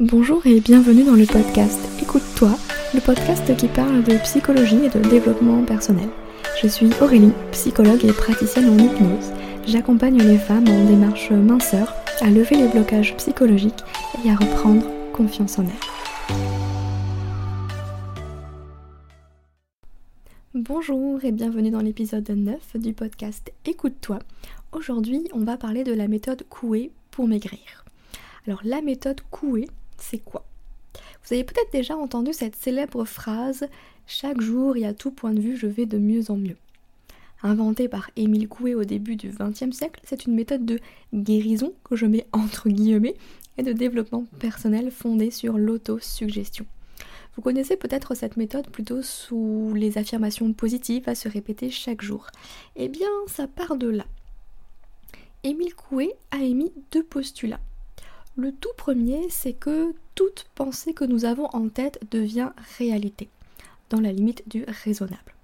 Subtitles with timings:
[0.00, 2.50] Bonjour et bienvenue dans le podcast Écoute-toi,
[2.94, 6.08] le podcast qui parle de psychologie et de développement personnel.
[6.60, 9.32] Je suis Aurélie, psychologue et praticienne en hypnose.
[9.64, 13.84] J'accompagne les femmes en démarche minceur à lever les blocages psychologiques
[14.24, 16.34] et à reprendre confiance en elles.
[20.54, 24.18] Bonjour et bienvenue dans l'épisode 9 du podcast Écoute-toi.
[24.72, 27.84] Aujourd'hui, on va parler de la méthode Coué pour maigrir.
[28.48, 29.68] Alors la méthode Coué,
[30.10, 30.44] c'est quoi?
[31.24, 33.66] Vous avez peut-être déjà entendu cette célèbre phrase
[34.06, 36.56] Chaque jour et à tout point de vue, je vais de mieux en mieux.
[37.42, 40.78] Inventée par Émile Coué au début du XXe siècle, c'est une méthode de
[41.12, 43.16] guérison que je mets entre guillemets
[43.58, 46.66] et de développement personnel fondée sur l'autosuggestion.
[47.36, 52.28] Vous connaissez peut-être cette méthode plutôt sous les affirmations positives à se répéter chaque jour.
[52.76, 54.04] Eh bien, ça part de là.
[55.42, 57.60] Émile Coué a émis deux postulats.
[58.36, 63.28] Le tout premier, c'est que toute pensée que nous avons en tête devient réalité,
[63.90, 65.34] dans la limite du raisonnable.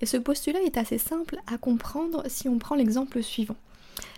[0.00, 3.56] Et ce postulat est assez simple à comprendre si on prend l'exemple suivant.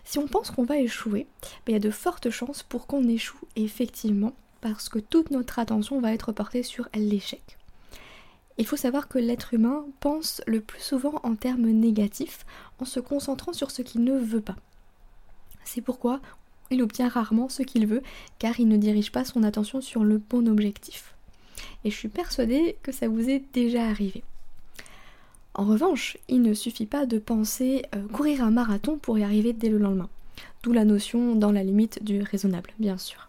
[0.04, 1.26] Si on pense qu'on va échouer,
[1.66, 5.58] ben, il y a de fortes chances pour qu'on échoue effectivement, parce que toute notre
[5.58, 7.58] attention va être portée sur l'échec.
[8.56, 12.44] Il faut savoir que l'être humain pense le plus souvent en termes négatifs,
[12.78, 14.56] en se concentrant sur ce qu'il ne veut pas.
[15.64, 16.20] C'est pourquoi
[16.70, 18.02] il obtient rarement ce qu'il veut
[18.38, 21.14] car il ne dirige pas son attention sur le bon objectif.
[21.84, 24.22] Et je suis persuadée que ça vous est déjà arrivé.
[25.54, 29.52] En revanche, il ne suffit pas de penser euh, courir un marathon pour y arriver
[29.52, 30.08] dès le lendemain.
[30.62, 33.28] D'où la notion dans la limite du raisonnable, bien sûr.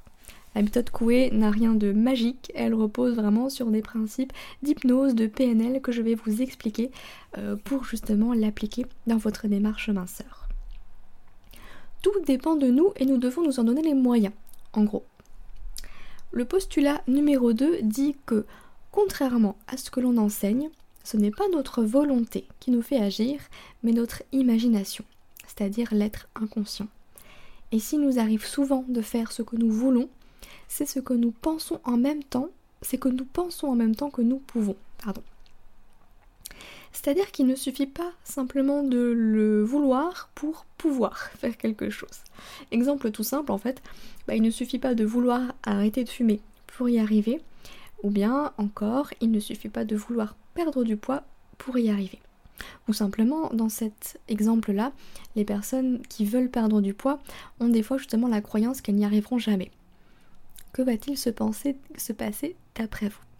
[0.53, 5.25] La méthode Coué n'a rien de magique, elle repose vraiment sur des principes d'hypnose, de
[5.27, 6.91] PNL que je vais vous expliquer
[7.37, 10.50] euh, pour justement l'appliquer dans votre démarche minceur.
[12.01, 14.33] Tout dépend de nous et nous devons nous en donner les moyens,
[14.73, 15.03] en gros.
[16.31, 18.45] Le postulat numéro 2 dit que,
[18.91, 20.69] contrairement à ce que l'on enseigne,
[21.03, 23.39] ce n'est pas notre volonté qui nous fait agir,
[23.83, 25.03] mais notre imagination,
[25.45, 26.87] c'est-à-dire l'être inconscient.
[27.71, 30.09] Et s'il nous arrive souvent de faire ce que nous voulons,
[30.67, 32.49] c'est ce que nous pensons en même temps,
[32.81, 34.75] c'est que nous pensons en même temps que nous pouvons.
[35.03, 35.23] Pardon.
[36.93, 42.23] C'est-à-dire qu'il ne suffit pas simplement de le vouloir pour pouvoir faire quelque chose.
[42.71, 43.81] Exemple tout simple en fait,
[44.27, 47.41] bah, il ne suffit pas de vouloir arrêter de fumer pour y arriver,
[48.03, 51.23] ou bien encore, il ne suffit pas de vouloir perdre du poids
[51.57, 52.19] pour y arriver.
[52.87, 54.91] Ou simplement, dans cet exemple-là,
[55.35, 57.19] les personnes qui veulent perdre du poids
[57.59, 59.71] ont des fois justement la croyance qu'elles n'y arriveront jamais.
[60.73, 61.29] Que va-t-il se,
[61.97, 63.30] se passer d'après vous?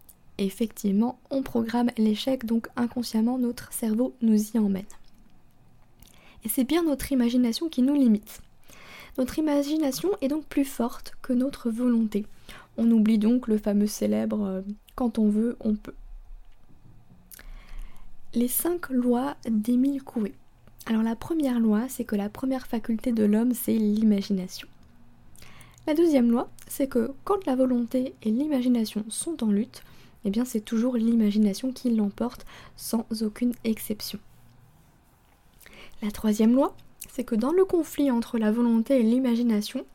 [0.46, 4.86] Effectivement, on programme l'échec, donc inconsciemment, notre cerveau nous y emmène.
[6.44, 8.42] Et c'est bien notre imagination qui nous limite.
[9.18, 12.26] Notre imagination est donc plus forte que notre volonté.
[12.78, 14.62] On oublie donc le fameux célèbre euh,
[14.96, 15.94] quand on veut, on peut.
[18.34, 20.34] Les cinq lois d'Émile Coué.
[20.86, 24.68] Alors la première loi, c'est que la première faculté de l'homme, c'est l'imagination.
[25.86, 29.84] La deuxième loi, c'est que quand la volonté et l'imagination sont en lutte,
[30.26, 32.46] eh bien c'est toujours l'imagination qui l'emporte
[32.76, 34.20] sans aucune exception.
[36.02, 36.76] La troisième loi,
[37.10, 39.86] c'est que dans le conflit entre la volonté et l'imagination,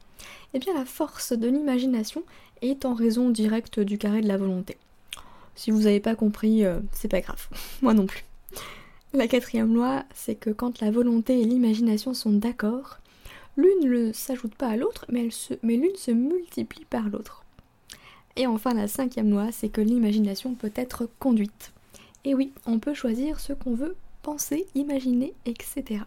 [0.54, 2.22] eh bien la force de l'imagination
[2.62, 4.76] est en raison directe du carré de la volonté.
[5.54, 7.48] Si vous n'avez pas compris, euh, c'est pas grave,
[7.82, 8.24] moi non plus.
[9.12, 12.98] La quatrième loi, c'est que quand la volonté et l'imagination sont d'accord,
[13.56, 15.28] l'une ne s'ajoute pas à l'autre, mais,
[15.62, 17.45] mais l'une se multiplie par l'autre.
[18.36, 21.72] Et enfin, la cinquième loi, c'est que l'imagination peut être conduite.
[22.24, 26.00] Et oui, on peut choisir ce qu'on veut penser, imaginer, etc.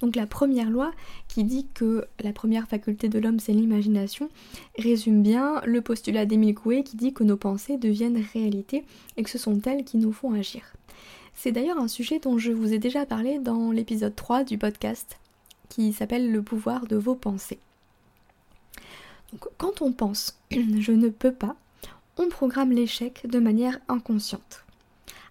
[0.00, 0.90] Donc la première loi
[1.28, 4.28] qui dit que la première faculté de l'homme c'est l'imagination
[4.76, 8.84] résume bien le postulat d'Émile Coué qui dit que nos pensées deviennent réalité
[9.16, 10.74] et que ce sont elles qui nous font agir.
[11.34, 15.18] C'est d'ailleurs un sujet dont je vous ai déjà parlé dans l'épisode 3 du podcast
[15.68, 17.60] qui s'appelle Le pouvoir de vos pensées
[19.58, 21.56] quand on pense je ne peux pas,
[22.16, 24.64] on programme l'échec de manière inconsciente.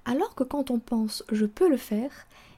[0.05, 2.11] Alors que quand on pense je peux le faire,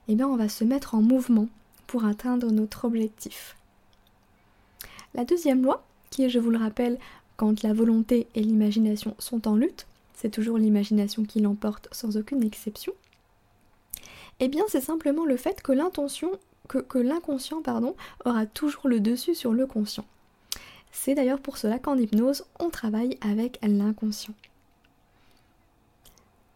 [0.07, 1.47] eh bien on va se mettre en mouvement
[1.87, 3.55] pour atteindre notre objectif.
[5.13, 6.97] La deuxième loi, qui est, je vous le rappelle,
[7.37, 12.43] quand la volonté et l'imagination sont en lutte, c'est toujours l'imagination qui l'emporte sans aucune
[12.43, 12.93] exception,
[14.39, 17.95] eh bien c'est simplement le fait que l'inconscient pardon,
[18.25, 20.05] aura toujours le dessus sur le conscient.
[20.97, 24.33] C'est d'ailleurs pour cela qu'en hypnose, on travaille avec l'inconscient.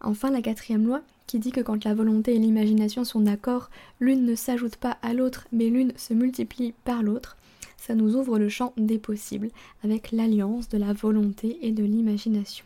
[0.01, 3.69] Enfin, la quatrième loi, qui dit que quand la volonté et l'imagination sont d'accord,
[3.99, 7.37] l'une ne s'ajoute pas à l'autre, mais l'une se multiplie par l'autre,
[7.77, 9.51] ça nous ouvre le champ des possibles,
[9.83, 12.65] avec l'alliance de la volonté et de l'imagination.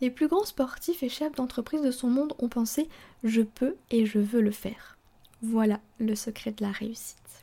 [0.00, 2.88] Les plus grands sportifs et chefs d'entreprise de son monde ont pensé
[3.22, 4.96] je peux et je veux le faire.
[5.42, 7.39] Voilà le secret de la réussite.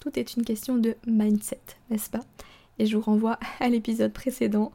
[0.00, 1.60] Tout est une question de mindset,
[1.90, 2.24] n'est-ce pas?
[2.78, 4.72] Et je vous renvoie à l'épisode précédent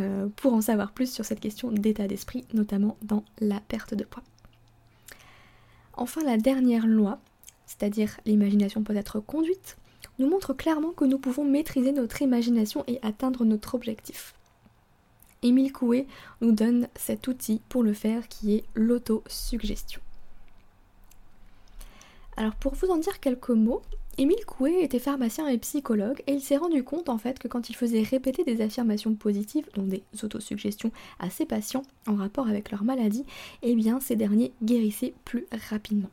[0.00, 4.04] euh, pour en savoir plus sur cette question d'état d'esprit, notamment dans la perte de
[4.04, 4.24] poids.
[5.92, 7.20] Enfin, la dernière loi,
[7.66, 9.76] c'est-à-dire l'imagination peut être conduite,
[10.18, 14.34] nous montre clairement que nous pouvons maîtriser notre imagination et atteindre notre objectif.
[15.42, 16.06] Émile Coué
[16.40, 20.00] nous donne cet outil pour le faire qui est l'autosuggestion.
[22.36, 23.82] Alors pour vous en dire quelques mots,
[24.16, 27.68] Émile Coué était pharmacien et psychologue et il s'est rendu compte en fait que quand
[27.68, 32.70] il faisait répéter des affirmations positives, dont des autosuggestions à ses patients en rapport avec
[32.70, 33.24] leur maladie,
[33.62, 36.10] eh bien ces derniers guérissaient plus rapidement.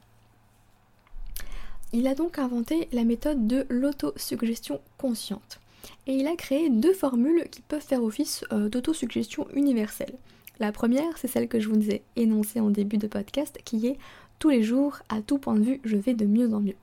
[1.94, 5.60] Il a donc inventé la méthode de l'autosuggestion consciente.
[6.08, 10.14] Et il a créé deux formules qui peuvent faire office euh, d'autosuggestion universelle.
[10.60, 13.98] La première, c'est celle que je vous ai énoncée en début de podcast, qui est
[14.40, 16.76] tous les jours, à tout point de vue, je vais de mieux en mieux.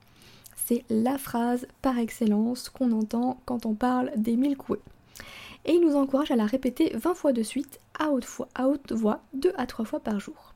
[0.69, 4.83] C'est la phrase par excellence qu'on entend quand on parle des mille coués.
[5.65, 8.67] Et il nous encourage à la répéter 20 fois de suite, à haute, voix, à
[8.67, 10.53] haute voix, 2 à 3 fois par jour.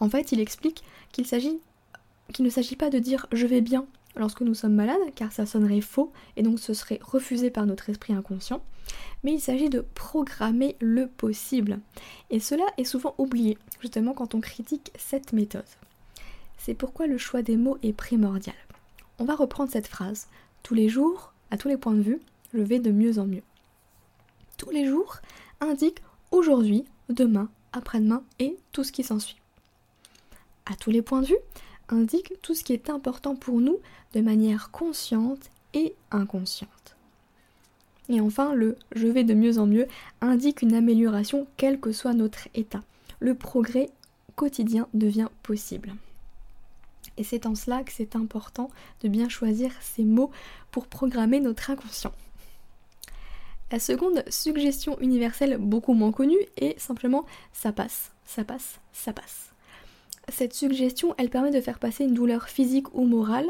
[0.00, 0.82] En fait, il explique
[1.12, 5.46] qu'il ne s'agit pas de dire je vais bien lorsque nous sommes malades, car ça
[5.46, 8.60] sonnerait faux et donc ce serait refusé par notre esprit inconscient,
[9.22, 11.78] mais il s'agit de programmer le possible.
[12.30, 15.62] Et cela est souvent oublié, justement quand on critique cette méthode.
[16.58, 18.56] C'est pourquoi le choix des mots est primordial.
[19.20, 20.28] On va reprendre cette phrase.
[20.62, 22.20] Tous les jours, à tous les points de vue,
[22.54, 23.42] je vais de mieux en mieux.
[24.56, 25.18] Tous les jours
[25.60, 25.98] indique
[26.30, 29.36] aujourd'hui, demain, après-demain et tout ce qui s'ensuit.
[30.64, 31.38] À tous les points de vue,
[31.90, 33.78] indique tout ce qui est important pour nous
[34.14, 36.96] de manière consciente et inconsciente.
[38.08, 39.86] Et enfin, le je vais de mieux en mieux
[40.22, 42.82] indique une amélioration quel que soit notre état.
[43.18, 43.90] Le progrès
[44.34, 45.92] quotidien devient possible.
[47.16, 48.70] Et c'est en cela que c'est important
[49.02, 50.30] de bien choisir ces mots
[50.70, 52.12] pour programmer notre inconscient.
[53.72, 59.50] La seconde suggestion universelle beaucoup moins connue est simplement ça passe, ça passe, ça passe
[60.30, 63.48] cette suggestion, elle permet de faire passer une douleur physique ou morale,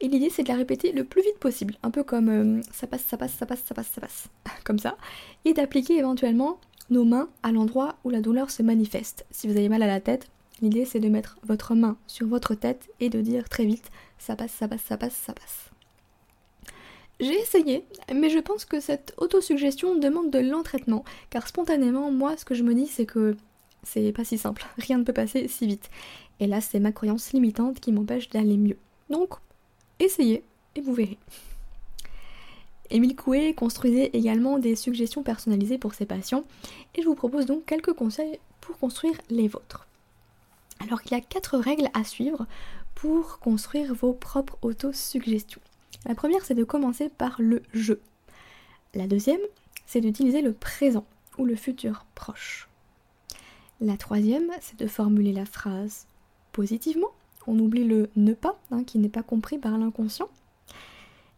[0.00, 2.86] et l'idée c'est de la répéter le plus vite possible, un peu comme euh, ça
[2.86, 4.28] passe, ça passe, ça passe, ça passe, ça passe,
[4.64, 4.96] comme ça,
[5.44, 6.58] et d'appliquer éventuellement
[6.90, 9.24] nos mains à l'endroit où la douleur se manifeste.
[9.30, 10.28] Si vous avez mal à la tête,
[10.62, 14.36] l'idée c'est de mettre votre main sur votre tête et de dire très vite ça
[14.36, 15.70] passe, ça passe, ça passe, ça passe.
[17.20, 22.44] J'ai essayé, mais je pense que cette autosuggestion demande de l'entraînement, car spontanément, moi, ce
[22.44, 23.36] que je me dis, c'est que
[23.82, 25.90] c'est pas si simple, rien ne peut passer si vite.
[26.40, 28.78] Et là, c'est ma croyance limitante qui m'empêche d'aller mieux.
[29.10, 29.34] Donc,
[29.98, 30.44] essayez
[30.74, 31.18] et vous verrez.
[32.90, 36.44] Émile Coué construisait également des suggestions personnalisées pour ses patients
[36.94, 39.86] et je vous propose donc quelques conseils pour construire les vôtres.
[40.82, 42.46] Alors il y a quatre règles à suivre
[42.94, 45.60] pour construire vos propres autosuggestions.
[46.06, 47.94] La première, c'est de commencer par le je.
[48.94, 49.40] La deuxième,
[49.86, 51.04] c'est d'utiliser le présent
[51.38, 52.68] ou le futur proche.
[53.80, 56.06] La troisième, c'est de formuler la phrase
[56.52, 57.10] positivement.
[57.46, 60.28] On oublie le ne pas, hein, qui n'est pas compris par l'inconscient.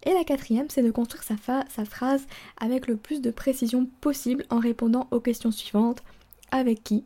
[0.03, 2.27] Et la quatrième, c'est de construire sa, phrase
[2.59, 6.03] avec le plus de précision possible en répondant aux questions suivantes.
[6.51, 7.05] Avec qui?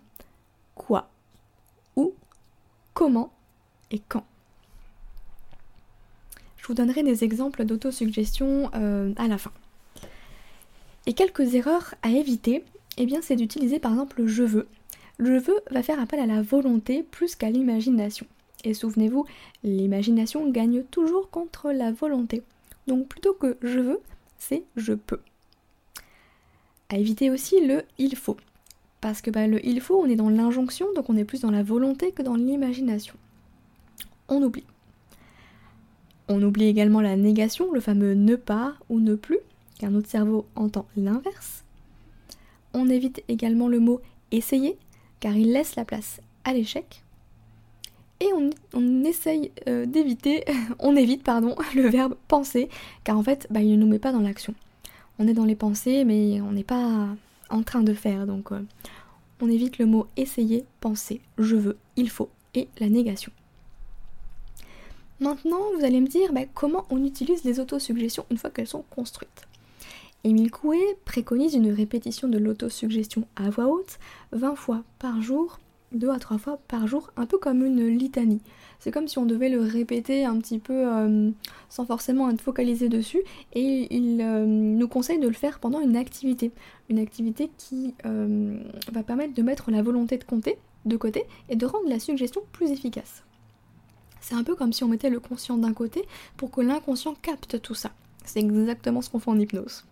[0.74, 1.08] Quoi?
[2.98, 3.30] Comment
[3.92, 4.24] Et quand
[6.56, 9.52] Je vous donnerai des exemples d'autosuggestion euh, à la fin.
[11.06, 12.64] Et quelques erreurs à éviter,
[12.96, 14.66] eh bien c'est d'utiliser par exemple le je veux
[15.16, 18.26] le veux va faire appel à la volonté plus qu'à l'imagination.
[18.64, 19.26] Et souvenez-vous,
[19.62, 22.42] l'imagination gagne toujours contre la volonté.
[22.88, 24.00] Donc plutôt que je veux,
[24.38, 25.20] c'est je peux.
[26.88, 28.38] À éviter aussi le il faut.
[29.00, 31.50] Parce que bah, le il faut, on est dans l'injonction, donc on est plus dans
[31.50, 33.14] la volonté que dans l'imagination.
[34.28, 34.64] On oublie.
[36.28, 39.38] On oublie également la négation, le fameux ne pas ou ne plus,
[39.78, 41.64] car notre cerveau entend l'inverse.
[42.74, 44.00] On évite également le mot
[44.30, 44.76] essayer,
[45.20, 47.02] car il laisse la place à l'échec.
[48.20, 48.26] Et
[48.74, 50.44] on, essaye euh, d'éviter,
[50.80, 52.68] on évite pardon, le verbe penser,
[53.04, 54.54] car en fait, bah, il ne nous met pas dans l'action.
[55.18, 57.08] On est dans les pensées, mais on n'est pas
[57.50, 58.62] en train de faire, donc euh,
[59.40, 63.32] on évite le mot essayer, penser, je veux, il faut, et la négation.
[65.20, 68.84] Maintenant, vous allez me dire bah, comment on utilise les autosuggestions une fois qu'elles sont
[68.90, 69.48] construites?
[70.24, 73.98] Émile Coué préconise une répétition de l'autosuggestion à voix haute
[74.32, 75.60] 20 fois par jour
[75.92, 78.40] deux à trois fois par jour, un peu comme une litanie.
[78.80, 81.30] C'est comme si on devait le répéter un petit peu euh,
[81.68, 83.22] sans forcément être focalisé dessus.
[83.52, 86.52] Et il euh, nous conseille de le faire pendant une activité.
[86.88, 88.56] Une activité qui euh,
[88.92, 92.42] va permettre de mettre la volonté de compter de côté et de rendre la suggestion
[92.52, 93.24] plus efficace.
[94.20, 96.04] C'est un peu comme si on mettait le conscient d'un côté
[96.36, 97.90] pour que l'inconscient capte tout ça.
[98.24, 99.84] C'est exactement ce qu'on fait en hypnose.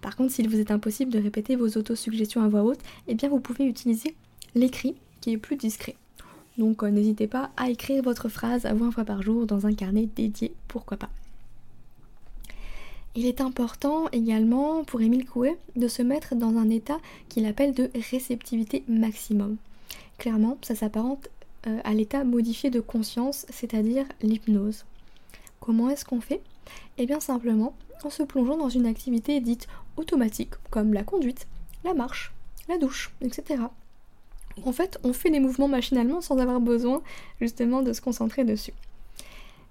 [0.00, 3.30] Par contre, s'il vous est impossible de répéter vos autosuggestions à voix haute, eh bien
[3.30, 4.14] vous pouvez utiliser
[4.54, 5.96] l'écrit qui est plus discret.
[6.58, 10.08] Donc euh, n'hésitez pas à écrire votre phrase 20 fois par jour dans un carnet
[10.14, 11.10] dédié, pourquoi pas.
[13.16, 17.72] Il est important également pour Émile Coué de se mettre dans un état qu'il appelle
[17.72, 19.56] de réceptivité maximum.
[20.18, 21.28] Clairement, ça s'apparente
[21.66, 24.84] euh, à l'état modifié de conscience, c'est-à-dire l'hypnose.
[25.60, 26.40] Comment est-ce qu'on fait?
[26.98, 31.46] Eh bien simplement en se plongeant dans une activité dite automatique, comme la conduite,
[31.84, 32.32] la marche,
[32.68, 33.62] la douche, etc.
[34.64, 37.02] En fait, on fait les mouvements machinalement sans avoir besoin
[37.40, 38.72] justement de se concentrer dessus.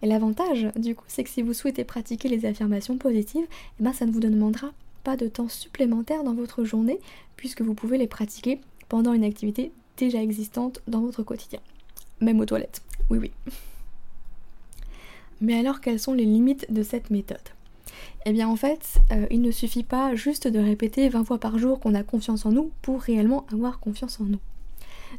[0.01, 3.45] Et l'avantage, du coup, c'est que si vous souhaitez pratiquer les affirmations positives,
[3.79, 4.71] eh ben, ça ne vous demandera
[5.05, 6.99] pas de temps supplémentaire dans votre journée,
[7.37, 8.59] puisque vous pouvez les pratiquer
[8.89, 11.59] pendant une activité déjà existante dans votre quotidien.
[12.19, 12.81] Même aux toilettes.
[13.09, 13.31] Oui, oui.
[15.41, 17.37] Mais alors, quelles sont les limites de cette méthode?
[18.25, 21.57] Eh bien en fait, euh, il ne suffit pas juste de répéter 20 fois par
[21.57, 24.39] jour qu'on a confiance en nous pour réellement avoir confiance en nous.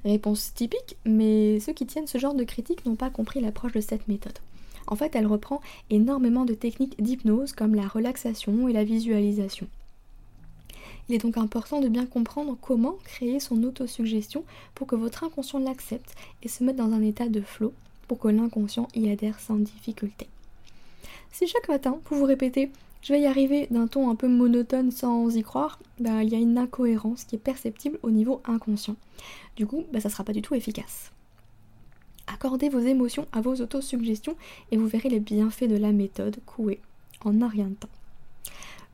[0.05, 3.81] Réponse typique, mais ceux qui tiennent ce genre de critique n'ont pas compris l'approche de
[3.81, 4.39] cette méthode.
[4.87, 5.61] En fait, elle reprend
[5.91, 9.67] énormément de techniques d'hypnose comme la relaxation et la visualisation.
[11.09, 15.59] Il est donc important de bien comprendre comment créer son autosuggestion pour que votre inconscient
[15.59, 17.73] l'accepte et se mette dans un état de flow
[18.09, 20.27] pour que l'inconscient y adhère sans difficulté.
[21.33, 22.71] Si chaque matin vous vous répétez
[23.05, 26.35] je vais y arriver d'un ton un peu monotone sans y croire, bah, il y
[26.35, 28.97] a une incohérence qui est perceptible au niveau inconscient.
[29.57, 31.13] Du coup, bah, ça ne sera pas du tout efficace.
[32.27, 34.37] Accordez vos émotions à vos autosuggestions
[34.71, 36.81] et vous verrez les bienfaits de la méthode Coué
[37.23, 37.91] en un rien de temps.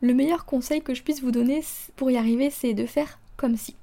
[0.01, 1.63] Le meilleur conseil que je puisse vous donner
[1.95, 3.77] pour y arriver, c'est de faire comme si.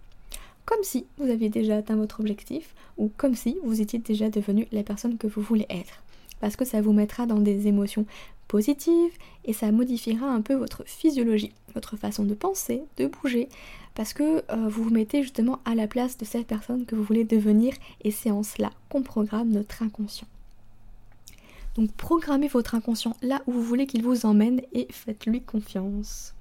[0.66, 4.68] Comme si vous aviez déjà atteint votre objectif ou comme si vous étiez déjà devenu
[4.74, 6.04] la personne que vous voulez être.
[6.42, 8.06] Parce que ça vous mettra dans des émotions
[8.48, 9.12] positive
[9.46, 13.50] et ça modifiera un peu votre physiologie, votre façon de penser, de bouger,
[13.96, 17.04] parce que euh, vous vous mettez justement à la place de cette personne que vous
[17.04, 17.74] voulez devenir
[18.04, 20.28] et c'est en cela qu'on programme notre inconscient.
[21.76, 26.34] Donc programmez votre inconscient là où vous voulez qu'il vous emmène et faites-lui confiance.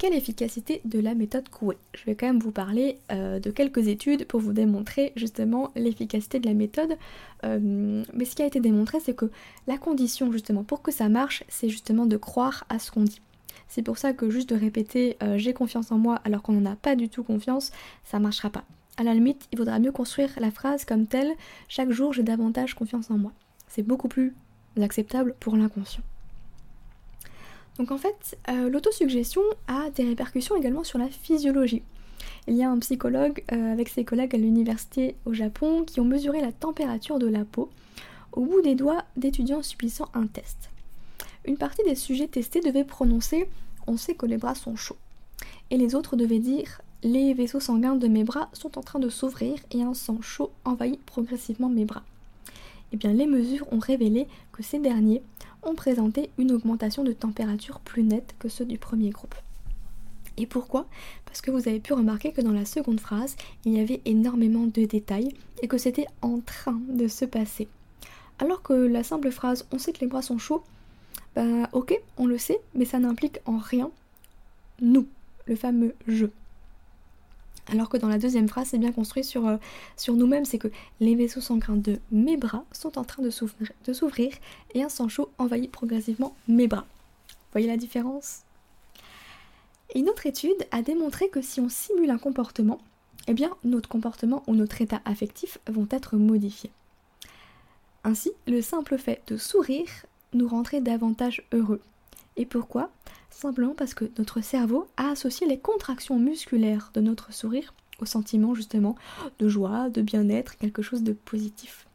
[0.00, 3.86] Quelle efficacité de la méthode Coué Je vais quand même vous parler euh, de quelques
[3.86, 6.96] études pour vous démontrer justement l'efficacité de la méthode.
[7.44, 9.30] Euh, mais ce qui a été démontré, c'est que
[9.66, 13.20] la condition justement pour que ça marche, c'est justement de croire à ce qu'on dit.
[13.68, 16.72] C'est pour ça que juste de répéter euh, j'ai confiance en moi alors qu'on n'en
[16.72, 17.70] a pas du tout confiance,
[18.02, 18.64] ça ne marchera pas.
[18.96, 21.30] À la limite, il vaudra mieux construire la phrase comme telle
[21.68, 23.32] chaque jour j'ai davantage confiance en moi.
[23.68, 24.34] C'est beaucoup plus
[24.80, 26.02] acceptable pour l'inconscient.
[27.80, 31.80] Donc en fait, euh, l'autosuggestion a des répercussions également sur la physiologie.
[32.46, 36.04] Il y a un psychologue euh, avec ses collègues à l'université au Japon qui ont
[36.04, 37.70] mesuré la température de la peau
[38.32, 40.68] au bout des doigts d'étudiants subissant un test.
[41.46, 43.48] Une partie des sujets testés devait prononcer
[43.86, 44.98] On sait que les bras sont chauds.
[45.70, 49.08] Et les autres devaient dire Les vaisseaux sanguins de mes bras sont en train de
[49.08, 52.04] s'ouvrir et un sang chaud envahit progressivement mes bras.
[52.92, 55.22] Eh bien, les mesures ont révélé que ces derniers
[55.62, 59.34] ont présenté une augmentation de température plus nette que ceux du premier groupe.
[60.36, 60.86] Et pourquoi?
[61.26, 64.66] Parce que vous avez pu remarquer que dans la seconde phrase, il y avait énormément
[64.66, 67.68] de détails et que c'était en train de se passer.
[68.38, 70.62] Alors que la simple phrase on sait que les bras sont chauds,
[71.36, 73.90] bah ok, on le sait, mais ça n'implique en rien
[74.80, 75.06] nous,
[75.46, 76.26] le fameux je.
[77.70, 79.56] Alors que dans la deuxième phrase, c'est bien construit sur, euh,
[79.96, 84.32] sur nous-mêmes, c'est que les vaisseaux sanguins de mes bras sont en train de s'ouvrir
[84.74, 86.86] et un sang chaud envahit progressivement mes bras.
[87.52, 88.40] Voyez la différence?
[89.94, 92.80] Une autre étude a démontré que si on simule un comportement,
[93.26, 96.70] eh bien notre comportement ou notre état affectif vont être modifiés.
[98.04, 99.90] Ainsi, le simple fait de sourire
[100.32, 101.80] nous rendrait davantage heureux.
[102.36, 102.90] Et pourquoi?
[103.30, 108.54] Simplement parce que notre cerveau a associé les contractions musculaires de notre sourire au sentiment
[108.54, 108.96] justement
[109.38, 111.86] de joie, de bien-être, quelque chose de positif.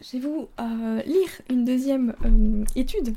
[0.00, 3.14] Je vais vous euh, lire une deuxième euh, étude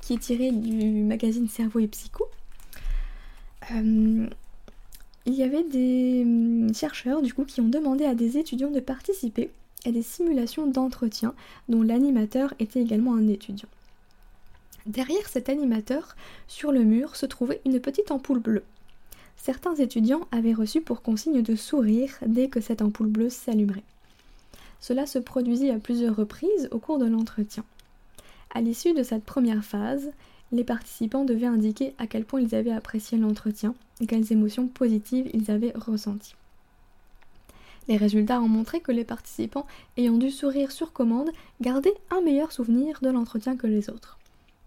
[0.00, 2.26] qui est tirée du magazine Cerveau et Psycho.
[3.72, 4.26] Euh,
[5.26, 8.80] il y avait des hum, chercheurs du coup qui ont demandé à des étudiants de
[8.80, 9.50] participer
[9.84, 11.34] à des simulations d'entretien
[11.68, 13.68] dont l'animateur était également un étudiant.
[14.86, 16.14] Derrière cet animateur,
[16.46, 18.62] sur le mur, se trouvait une petite ampoule bleue.
[19.36, 23.82] certains étudiants avaient reçu pour consigne de sourire dès que cette ampoule bleue s'allumerait.
[24.80, 27.64] Cela se produisit à plusieurs reprises au cours de l'entretien.
[28.54, 30.10] À l'issue de cette première phase,
[30.52, 35.30] les participants devaient indiquer à quel point ils avaient apprécié l'entretien et quelles émotions positives
[35.34, 36.36] ils avaient ressenties.
[37.88, 39.66] Les résultats ont montré que les participants
[39.96, 44.18] ayant dû sourire sur commande gardaient un meilleur souvenir de l'entretien que les autres.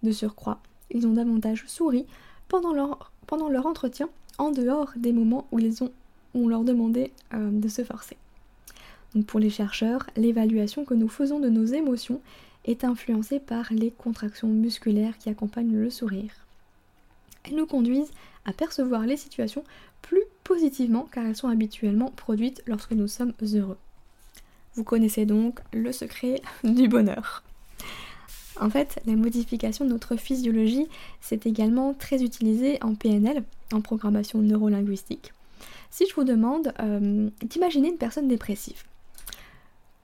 [0.03, 0.59] De surcroît,
[0.91, 2.05] ils ont davantage souri
[2.47, 5.91] pendant leur, entretien en dehors des moments où, ils ont,
[6.33, 8.17] on leur demandait euh, de se forcer.
[9.27, 12.21] Pour les chercheurs, l'évaluation que nous faisons de nos émotions
[12.65, 16.31] est influencée par les contractions musculaires qui accompagnent le sourire.
[17.43, 18.11] Elles nous conduisent
[18.45, 19.63] à percevoir les situations
[20.01, 23.77] plus positivement car elles sont habituellement produites lorsque nous sommes heureux.
[24.75, 27.43] Vous connaissez donc le secret du bonheur.
[28.59, 30.87] En fait, la modification de notre physiologie,
[31.21, 35.31] c'est également très utilisé en PNL, en programmation neurolinguistique.
[35.91, 38.83] Si je vous demande euh, d'imaginer une personne dépressive,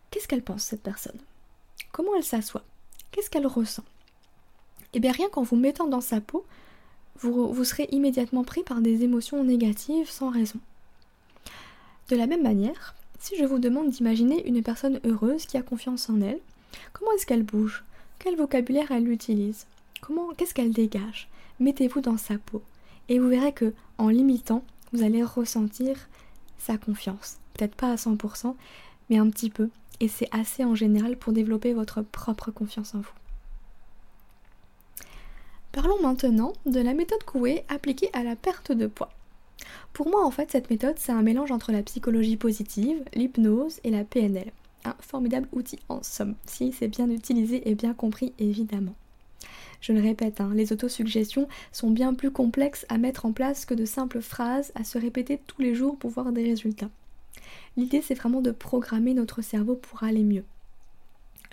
[0.09, 1.19] qu'est-ce qu'elle pense cette personne?
[1.91, 2.63] Comment elle s'assoit?
[3.11, 3.83] Qu'est-ce qu'elle ressent?
[4.93, 6.45] Eh bien rien qu'en vous mettant dans sa peau,
[7.19, 10.59] vous, vous serez immédiatement pris par des émotions négatives sans raison.
[12.09, 16.09] De la même manière, si je vous demande d'imaginer une personne heureuse qui a confiance
[16.09, 16.39] en elle,
[16.93, 17.83] comment est-ce qu'elle bouge?
[18.19, 19.67] Quel vocabulaire elle utilise?
[20.01, 21.27] Comment qu'est-ce qu'elle dégage?
[21.59, 22.61] Mettez-vous dans sa peau
[23.09, 26.09] et vous verrez que en l'imitant, vous allez ressentir
[26.57, 27.37] sa confiance.
[27.53, 28.55] Peut-être pas à 100%,
[29.09, 29.69] mais un petit peu.
[29.99, 33.13] Et c'est assez en général pour développer votre propre confiance en vous.
[35.71, 39.09] Parlons maintenant de la méthode Coué appliquée à la perte de poids.
[39.93, 43.91] Pour moi, en fait, cette méthode, c'est un mélange entre la psychologie positive, l'hypnose et
[43.91, 44.51] la PNL.
[44.85, 48.93] Un formidable outil en somme, si c'est bien utilisé et bien compris, évidemment.
[49.81, 53.73] Je le répète, hein, les autosuggestions sont bien plus complexes à mettre en place que
[53.73, 56.89] de simples phrases à se répéter tous les jours pour voir des résultats.
[57.77, 60.43] L'idée, c'est vraiment de programmer notre cerveau pour aller mieux.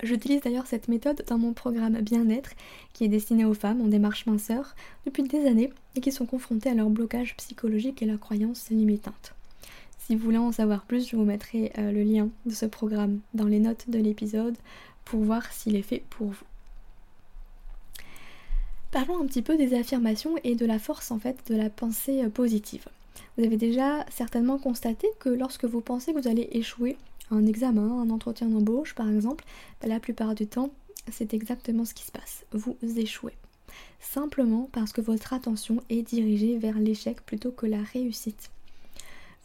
[0.01, 2.51] J'utilise d'ailleurs cette méthode dans mon programme Bien-être
[2.93, 4.75] qui est destiné aux femmes en démarche minceur
[5.05, 9.33] depuis des années et qui sont confrontées à leur blocage psychologique et leurs croyances limitantes.
[10.05, 13.21] Si vous voulez en savoir plus, je vous mettrai euh, le lien de ce programme
[13.33, 14.57] dans les notes de l'épisode
[15.05, 16.45] pour voir s'il est fait pour vous.
[18.91, 22.21] Parlons un petit peu des affirmations et de la force en fait de la pensée
[22.21, 22.85] euh, positive.
[23.37, 26.97] Vous avez déjà certainement constaté que lorsque vous pensez que vous allez échouer,
[27.31, 29.45] un examen, un entretien d'embauche par exemple,
[29.81, 30.71] bah, la plupart du temps,
[31.13, 32.43] c'est exactement ce qui se passe.
[32.51, 33.37] Vous échouez.
[34.01, 38.51] Simplement parce que votre attention est dirigée vers l'échec plutôt que la réussite.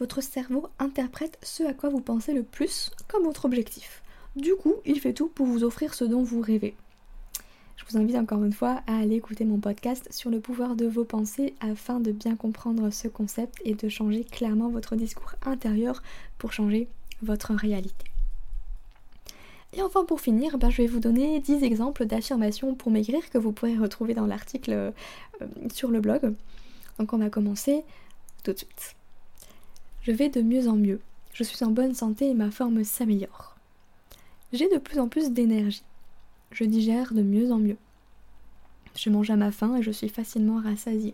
[0.01, 4.03] Votre cerveau interprète ce à quoi vous pensez le plus comme votre objectif.
[4.37, 6.77] Du coup, il fait tout pour vous offrir ce dont vous rêvez.
[7.77, 10.87] Je vous invite encore une fois à aller écouter mon podcast sur le pouvoir de
[10.87, 16.03] vos pensées afin de bien comprendre ce concept et de changer clairement votre discours intérieur
[16.39, 16.89] pour changer
[17.23, 18.05] votre réalité.
[19.73, 23.39] Et enfin pour finir, ben, je vais vous donner 10 exemples d'affirmations pour maigrir que
[23.39, 24.91] vous pourrez retrouver dans l'article euh,
[25.73, 26.35] sur le blog.
[26.99, 27.85] Donc on va commencer
[28.45, 28.98] tout de suite.
[30.09, 31.03] Je vais de mieux en mieux.
[31.35, 33.59] Je suis en bonne santé et ma forme s'améliore.
[34.55, 35.83] J'ai de plus en plus d'énergie.
[36.51, 37.77] Je digère de mieux en mieux.
[38.97, 41.13] Je mange à ma faim et je suis facilement rassasiée.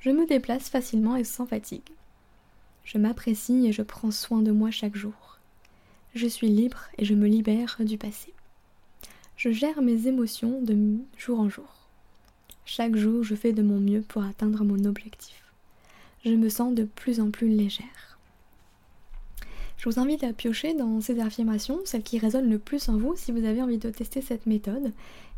[0.00, 1.88] Je me déplace facilement et sans fatigue.
[2.82, 5.38] Je m'apprécie et je prends soin de moi chaque jour.
[6.16, 8.34] Je suis libre et je me libère du passé.
[9.36, 10.76] Je gère mes émotions de
[11.16, 11.86] jour en jour.
[12.64, 15.43] Chaque jour, je fais de mon mieux pour atteindre mon objectif.
[16.24, 18.18] Je me sens de plus en plus légère.
[19.76, 23.14] Je vous invite à piocher dans ces affirmations, celles qui résonnent le plus en vous
[23.16, 24.92] si vous avez envie de tester cette méthode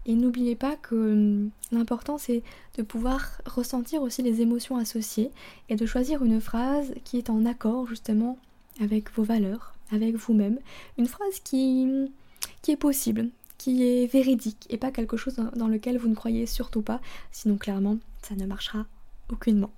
[0.06, 2.42] et n'oubliez pas que hum, l'important c'est
[2.78, 5.30] de pouvoir ressentir aussi les émotions associées
[5.68, 8.38] et de choisir une phrase qui est en accord justement
[8.80, 10.58] avec vos valeurs, avec vous-même.
[10.98, 11.88] Une phrase qui,
[12.62, 16.46] qui est possible, qui est véridique et pas quelque chose dans lequel vous ne croyez
[16.46, 17.00] surtout pas,
[17.32, 18.86] sinon clairement ça ne marchera
[19.28, 19.72] aucunement.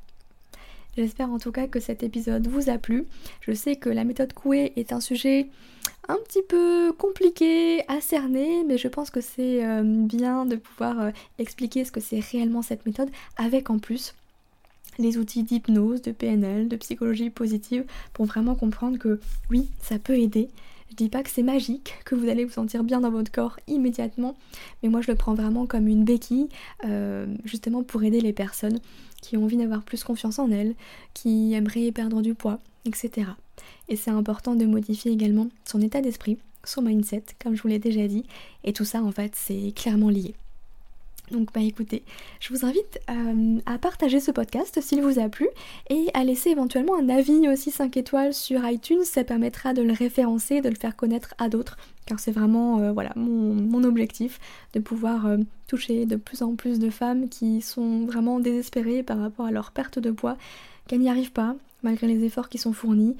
[0.99, 3.07] J'espère en tout cas que cet épisode vous a plu.
[3.41, 5.47] Je sais que la méthode Coué est un sujet
[6.09, 11.01] un petit peu compliqué à cerner, mais je pense que c'est euh, bien de pouvoir
[11.01, 14.13] euh, expliquer ce que c'est réellement cette méthode avec en plus
[14.99, 20.19] les outils d'hypnose, de PNL, de psychologie positive pour vraiment comprendre que oui, ça peut
[20.19, 20.49] aider.
[20.91, 23.59] Je dis pas que c'est magique, que vous allez vous sentir bien dans votre corps
[23.67, 24.37] immédiatement,
[24.83, 26.49] mais moi je le prends vraiment comme une béquille,
[26.85, 28.81] euh, justement pour aider les personnes
[29.21, 30.75] qui ont envie d'avoir plus confiance en elles,
[31.15, 33.31] qui aimeraient perdre du poids, etc.
[33.89, 37.79] Et c'est important de modifier également son état d'esprit, son mindset, comme je vous l'ai
[37.79, 38.25] déjà dit,
[38.65, 40.35] et tout ça en fait c'est clairement lié.
[41.31, 42.03] Donc bah écoutez,
[42.41, 45.47] je vous invite euh, à partager ce podcast s'il vous a plu
[45.91, 49.93] et à laisser éventuellement un avis aussi 5 étoiles sur iTunes, ça permettra de le
[49.93, 54.41] référencer, de le faire connaître à d'autres, car c'est vraiment euh, voilà mon, objectif
[54.73, 59.19] de pouvoir euh, toucher de plus en plus de femmes qui sont vraiment désespérées par
[59.19, 60.37] rapport à leur perte de poids,
[60.87, 63.17] qu'elles n'y arrivent pas malgré les efforts qui sont fournis,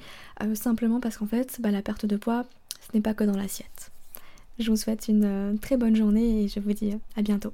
[0.53, 2.43] simplement parce qu'en fait bah, la perte de poids
[2.81, 3.91] ce n'est pas que dans l'assiette.
[4.57, 7.53] Je vous souhaite une très bonne journée et je vous dis à bientôt.